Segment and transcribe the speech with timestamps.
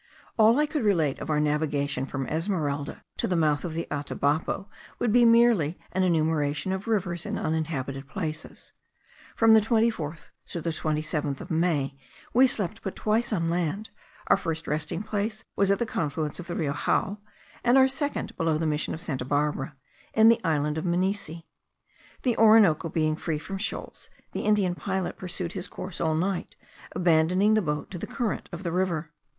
[0.35, 4.67] All I could relate of our navigation from Esmeralda to the mouth of the Atabapo
[4.97, 8.73] would be merely an enumeration of rivers and uninhabited places.
[9.35, 11.99] From the 24th to the 27th of May,
[12.33, 13.91] we slept but twice on land;
[14.25, 17.19] our first resting place was at the confluence of the Rio Jao,
[17.63, 19.75] and our second below the mission of Santa Barbara,
[20.15, 21.45] in the island of Minisi.
[22.23, 26.55] The Orinoco being free from shoals, the Indian pilot pursued his course all night,
[26.93, 29.11] abandoning the boat to the current of the river.